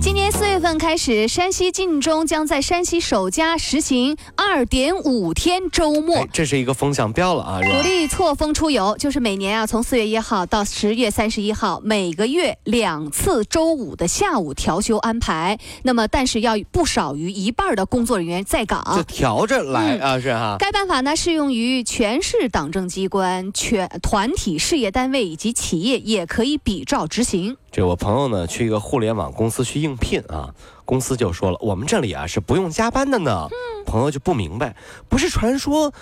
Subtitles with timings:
[0.00, 7.60] 今年四月份开始，山西晋中将在山西首家实行二点五天周末哎，，这是一个风向标了啊！
[7.60, 15.58] 鼓励错峰出游，就是每年啊，从四月一号到十月三十一号，每个月两次周五的下午调休安排。
[15.82, 19.02] 那么，但是要不少于一半的工作人员在岗就。
[19.02, 20.56] 调着来嗯啊，是哈。
[20.60, 27.56] 该办法呢适用于全市党政机关、全团体事业单位以及企业，也可以比照执行。
[27.70, 30.48] 这我朋友呢，去一个互联网公司去应聘啊，
[30.84, 33.48] 公司就说了，我们这里啊是不用加班的呢。
[33.86, 34.74] 朋友就不明白，
[35.08, 35.92] 不是传说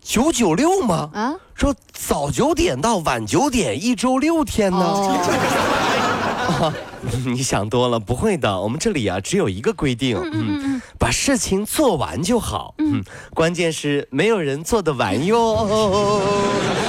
[0.00, 1.10] 九九六吗？
[1.12, 4.78] 啊，说早九点到晚九点，一周六天呢。
[6.60, 6.72] 哦，
[7.26, 13.02] 你想多了，不会的，我们这里啊只有一个规定，嗯，把事情做完就好，嗯，
[13.32, 16.20] 关键是没有人做得完哟。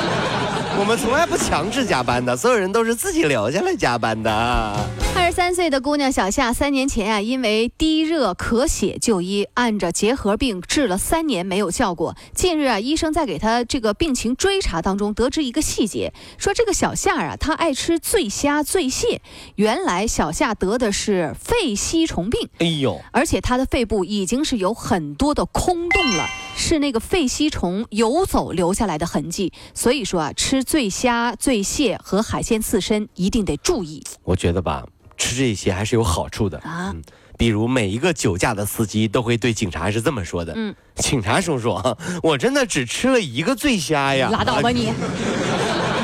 [0.79, 5.02] 我们从来不强制加班的，所有人都是自己留下来加班的。
[5.23, 12.13] 二十三岁的姑娘小夏，三年前啊，因为低热咳血就医，按着结核病治了三年没有效果。
[12.35, 19.21] 近日啊，医生在给她这个病情追查当中得知一个细节，说这个小夏啊，她爱吃醉虾、醉蟹。
[19.55, 29.53] 原来小夏得的是肺吸虫病，哎呦，而且她的肺部已经是有很多的空洞了，是那个肺吸虫游走留下来的痕迹。
[29.73, 34.85] 所以说啊，吃醉虾、醉蟹和海鲜刺身一定得注意我觉得吧，
[35.17, 36.57] 吃这些还是有好处的。
[36.59, 36.93] 啊。
[37.35, 44.93] 比如每一个酒驾的司机都会对警察是这么说的：“嗯警察叔叔啊，我真的只吃了一个醉虾呀，拉倒吧你！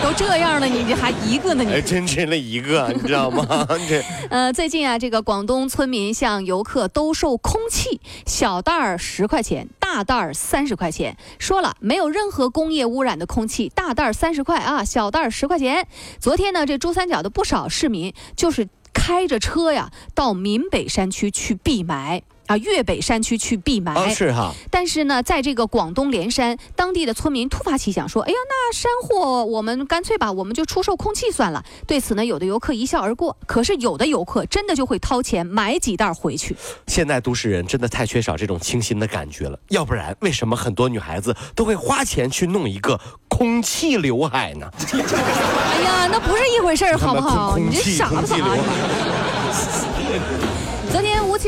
[0.01, 1.81] 都这样了，你这还一个呢你，你？
[1.83, 3.45] 真吃了一个，你知道吗？
[3.87, 11.15] 这呃，最近啊，这个广东村民向游客兜售空气，小袋儿十块钱，大袋儿三十块钱。
[11.37, 15.87] 说了，没有任何工业污染的空气，大袋儿三十块啊，小袋儿十块钱。
[16.19, 18.67] 昨天呢，这珠三角的不少市民就是
[19.09, 22.21] 开着车呀，到闽北山区去避霾。
[22.49, 36.55] 啊，粤北山区去闭霾，啊是哈，但是呢，在这个广东连山，当地的村民突发奇想说：“哎呀，那山货我们干脆吧，我们就出售空气算了。”对此呢，有的游客一笑而过，可是有的游客真的就会掏钱买几袋回去。
[36.87, 44.67] 现在都市人真的太缺少这种清新的感觉了，要不然为什么很多女孩子都会花钱去弄一个空气刘海呢？
[44.91, 47.59] 哎呀，那不是一回事儿，好不好？
[47.59, 48.35] 你这傻不傻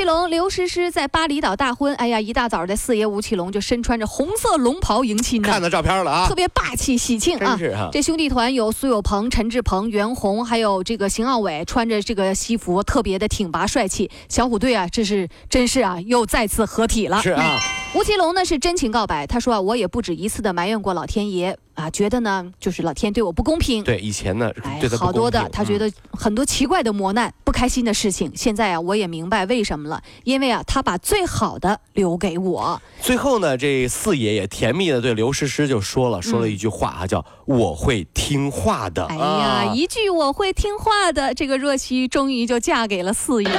[0.05, 1.93] 刘诗诗在巴厘岛大婚。
[1.95, 7.57] 哎呀，一大早的四爷吴奇隆就身穿着红色龙袍迎亲呢看，到照片了啊特，别霸气喜庆啊！
[7.57, 7.89] 真是哈。
[7.91, 14.09] 这兄弟团有苏有朋、陈志朋、袁弘，还有这个邢傲伟，穿着这个西服，特别的挺拔帅气。
[14.27, 17.21] 小虎队啊，这是真是啊，又再次合体了。
[17.21, 17.59] 是啊，
[17.93, 23.83] 吴奇隆呢是真情告白，他说啊，我也不止一次的埋怨过老天爷啊，觉得呢就是老天对我不公平。
[23.83, 24.49] 对，以前呢
[24.97, 28.31] 好多的，他觉得很多奇怪的磨难、不开心的事情。
[28.33, 32.81] 现在啊，我也明白为什么了，因为啊，他把最好的留给我。
[33.01, 39.05] 最后呢，这四爷也甜蜜的对刘诗诗就说了，说了一句话啊，叫“我会听话的”。
[39.11, 43.51] 哎呀，啊一句我会听话的，这个若曦终于就嫁给了四爷。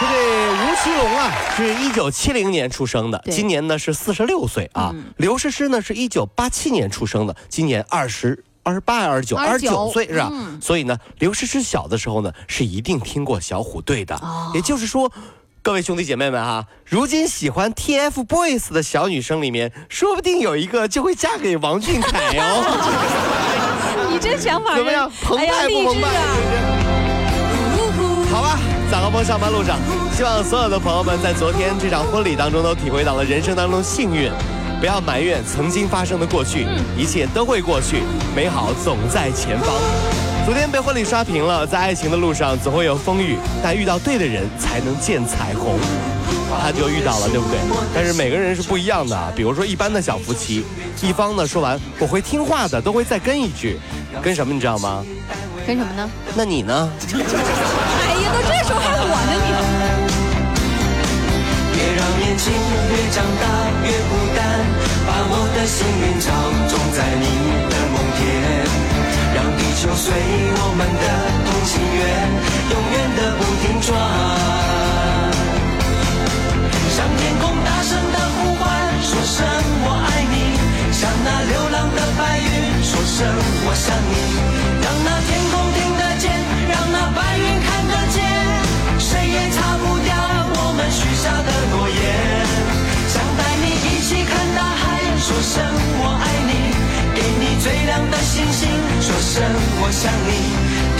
[0.00, 4.90] 说这吴奇隆啊，是一九七零年出生的，今年呢是四十六岁啊。
[4.94, 8.44] 嗯刘诗诗呢是一九八七年出生的，今年二十。
[8.62, 10.28] 二十八、二十九、二十九29岁是吧？
[10.30, 14.14] 嗯所以呢，刘诗诗小的时候呢，是一定听过小虎队的。
[14.16, 15.10] 哦也就是说，
[15.62, 24.08] 各位兄弟姐妹们哈，如今喜欢 TFBOYS 的小女生里面，说不定有一个就会嫁给王俊凯哦。
[24.12, 25.10] 你这想法怎么样？
[25.22, 26.99] 澎湃不澎湃？
[29.20, 29.78] 早高峰上班路上，
[30.16, 34.30] 希望所有的朋友们在昨天这场婚礼当中都体会到了人生当中幸运。
[34.80, 36.66] 不要埋怨曾经发生的过去，
[36.96, 38.02] 一切都会过去，
[38.34, 39.68] 美好总在前方。
[40.46, 45.78] 昨天被婚礼刷屏了，在爱情的路上总会有风雨，但遇到对的人才能见彩虹。
[46.62, 47.58] 他就遇到了，对不对？
[47.94, 49.30] 但是每个人是不一样的啊。
[49.36, 50.64] 比如说一般的小夫妻，
[51.02, 53.78] 一方呢说完我会听话的，都会再跟一句，
[54.22, 55.04] 跟什么你知道吗？
[55.66, 56.08] 跟什么呢？
[56.34, 56.90] 那你呢？
[57.12, 58.54] 哎呀，都这
[62.40, 63.44] 心越长大
[63.84, 64.40] 越孤单，
[65.04, 66.32] 把我的幸运草
[66.72, 67.28] 种在你
[67.68, 68.24] 的梦田，
[69.36, 70.08] 让地球随
[70.56, 71.04] 我们的
[71.44, 72.00] 同心圆，
[72.72, 73.69] 永远的不停
[98.30, 98.68] 星星，
[99.00, 99.42] 说声
[99.82, 100.99] 我想你，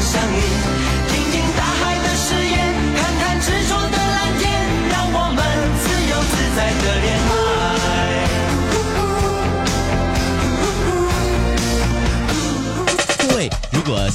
[0.00, 0.59] 相遇。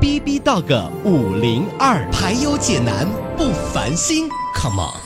[0.00, 3.06] B B Dog 五零二，排忧解难
[3.36, 4.96] 不烦心，Come on。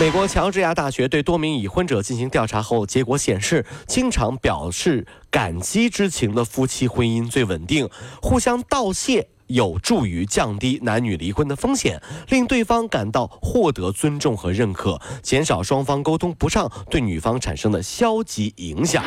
[0.00, 7.86] 美国乔治亚大学对多名已婚者进行调查后，结果显示，经常表示感激之情的夫妻婚姻最稳定，
[8.22, 9.28] 互相道谢。
[9.46, 19.04] 有助于降低男女离婚的风险，令对方感到获得尊重和认可，减少双方沟通不畅对女方产生的消极影响。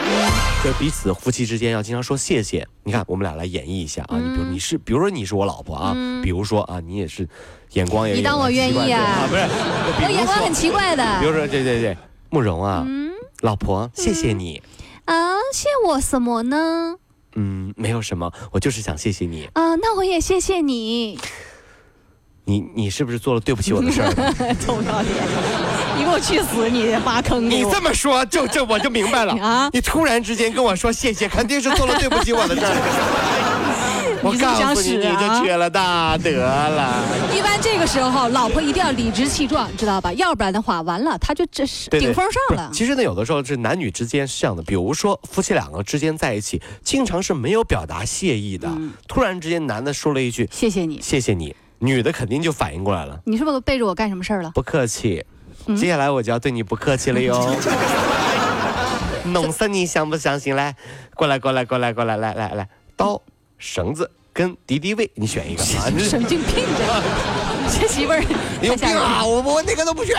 [0.64, 2.68] 就彼此夫妻之间要经常说谢谢。
[2.84, 5.94] 你看，我们俩来演绎一下啊，你比如你是，比如说你是我老婆啊，
[6.24, 7.28] 比如说啊，你也是，
[7.74, 9.28] 眼光也你当我愿意啊啊？
[9.28, 11.98] 不是，我眼光很奇怪的比如说，对对对，
[12.30, 12.86] 慕容啊，
[13.42, 14.62] 老婆，谢谢你。
[15.06, 16.96] 啊，谢我什么呢？
[17.40, 19.48] 嗯，没有什么，我就是想谢谢你。
[19.54, 21.20] 啊，那我也谢谢你。
[22.46, 24.10] 你你是不是做了对不起我的事儿？
[24.66, 25.14] 臭不要脸！
[25.98, 26.70] 你给我去死！
[26.70, 32.74] 你挖坑你这么说，就这我就明白了 啊你突然之间跟我说谢谢，肯定是做了对不起我的事儿。
[34.28, 37.04] 我你这么告诉你，想使你就啊缺了大德了。
[37.36, 40.12] 一般这个时候，老婆一定要理直气壮，知道吧？
[40.14, 42.70] 要不然的话，完了，他就这是顶风上了。
[42.72, 48.68] 是其实呢，有的时候是男女之间是这样的，比如说夫妻两个之间在一起，经常是没有表达谢意的。
[48.70, 53.20] 嗯突然之间，男的说了一句谢谢你“，谢谢你”，女的肯定就反应过来了。
[53.26, 54.52] 你是不是背着我干什么事儿了？
[54.54, 55.24] 不客气，
[55.66, 57.56] 嗯接下来我就要对你不客气了哟。
[59.26, 60.56] 弄死你相不相信？
[60.56, 60.76] 来，
[61.16, 63.22] 过来，过来，过来，过来，来来来，刀、
[63.58, 65.90] 绳子跟敌敌畏，你选一个啊！
[65.90, 66.64] 你神经病
[67.72, 68.24] 这这媳妇儿
[68.62, 68.76] 你有。
[68.76, 69.26] 病啊！
[69.26, 70.16] 我我那个都不选。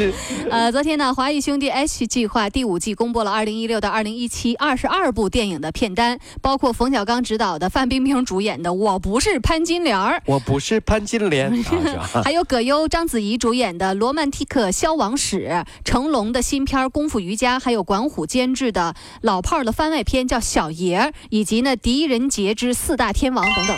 [0.50, 10.16] 呃，昨天呢，华谊兄弟 H 计划第五季公布了2016到2017二十二部电影的片单，包括冯小刚执导的、范冰冰主演的《我不是潘金莲儿》。
[10.26, 11.52] 我不是潘金莲？
[12.24, 15.48] 还有葛优、章子怡主演的《罗曼蒂克消亡史》，
[15.84, 21.00] 成龙的新片《功夫瑜伽》，还有管虎监制的老炮儿的番外篇叫《小爷》，
[21.30, 23.76] 以及呢《狄仁杰之四大天王》等等。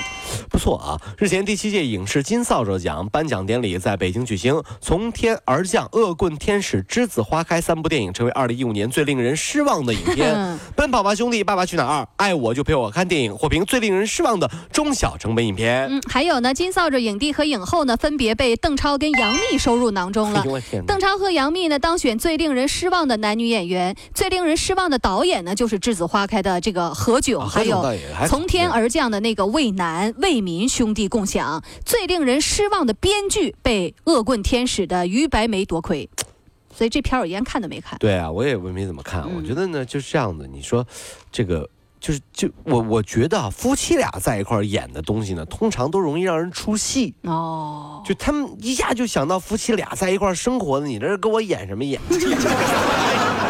[0.49, 1.01] 不错啊！
[1.19, 10.33] 日前第七届影视金扫帚奖颁奖典礼在北京举行，从天而降、恶棍天使、栀子花开三部电影成为2015年最令人失望的影片。
[10.35, 15.87] 嗯奔跑吧兄弟、爸爸去哪儿二、爱我就陪我看电影获评最令人失望的中小成本影片。
[15.91, 20.43] 嗯，还有呢，金扫帚影帝和影后呢，分别被邓超跟杨幂收入囊中了！
[20.87, 27.85] 邓超和杨幂呢当选最令人失望的男女演员，最令人失望的导演呢就是《栀子花开》的这个何炅，啊还有
[28.27, 31.63] 从天而降的那个魏楠、魏民兄弟共享。
[31.85, 36.09] 最令人失望的编剧被恶棍天使的于白眉夺魁，
[36.77, 37.99] 所以这片儿我连看都没看。
[37.99, 39.23] 对啊，我也没怎么看。
[39.23, 40.47] 嗯我觉得呢，就是这样的。
[40.47, 40.87] 你说，
[41.33, 47.15] 这个就是就我我觉得啊，夫妻俩在一块儿演的东西呢，通常都容易让人出戏。
[47.23, 52.01] 哦，就他们一下就想到夫妻俩在一块儿生活的，你这是跟我演什么演？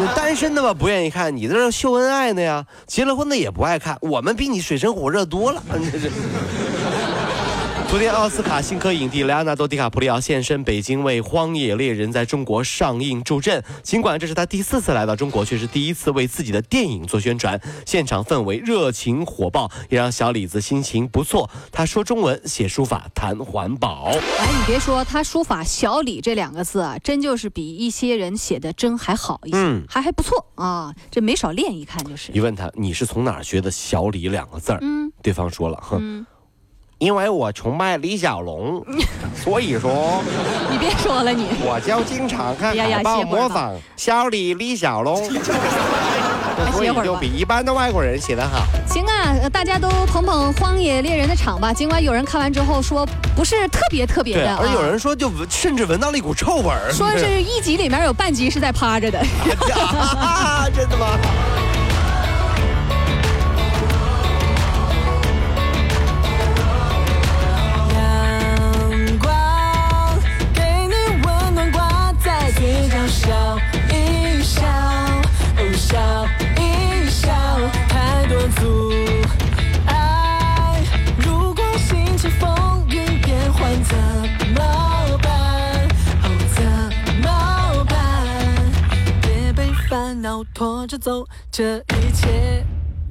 [0.00, 5.62] 你单身的吧不愿意看，你这是秀恩爱呢呀；结了婚的也不爱看，我们比你水深火热多了。
[5.92, 6.10] 这是。
[7.90, 13.64] 昨天，奥斯卡新科影帝莱昂纳多·迪卡普里奥现身北京，为《荒野猎人》在中国上映助阵。
[13.82, 17.60] 尽管这是他第四次来到中国，却是第一次为自己的电影做宣传。
[17.84, 21.50] 现场氛围热情火爆，也让小李子心情不错。
[21.72, 24.04] 他说中文，写书法，谈环保。
[24.38, 32.30] 哎，你别说，他书法“小李”这两个字啊，真就是比一些人写的真还好一些，嗯还还不错啊，这没少练，一看就是。
[32.30, 34.78] 一问他你是从哪儿学的“小李”两个字儿？
[34.80, 36.26] 嗯对方说了，哼，嗯，
[37.00, 38.84] 因为我崇拜李小龙，
[39.34, 40.22] 所以说
[40.70, 45.16] 你别说了你，我就经常看海报模仿小李李小龙，
[46.76, 48.66] 所以就比一般的外国人写得好。
[48.86, 51.72] 行啊，呃大家都捧捧《荒野猎人》的场吧。
[51.72, 59.18] 尽管有人看完之后说不是特别特别，的，而有啊人说就闻甚至闻到了一股臭味儿，说是一集里面有半集是在趴着的。
[60.20, 61.06] 啊，真的吗？
[90.54, 92.64] 拖着走，这一切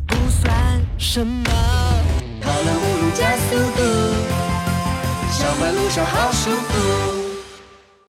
[0.08, 1.50] 不算什么。
[2.42, 3.82] 跑了五路加速度。
[5.32, 7.29] 上班路上好舒服。